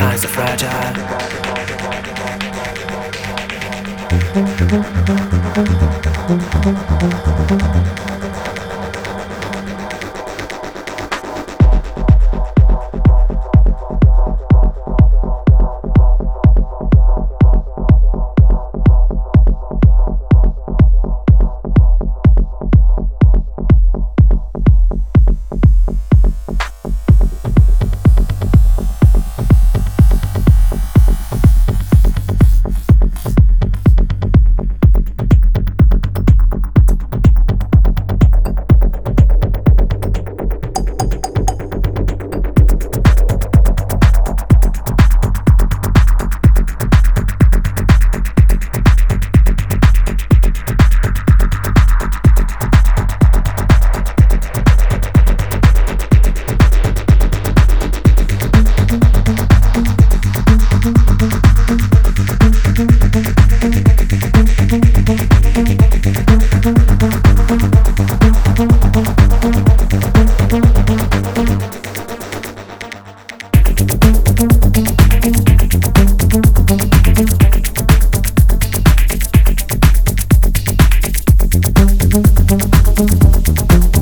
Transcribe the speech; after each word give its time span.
Eyes 0.00 0.24
are 0.24 0.28
fragile. 0.28 1.00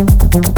Boom, 0.00 0.30
boom, 0.30 0.49